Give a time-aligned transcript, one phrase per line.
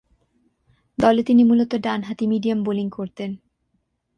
[0.97, 3.31] দলে তিনি মূলতঃ ডানহাতি মিডিয়াম বোলিং করতেন।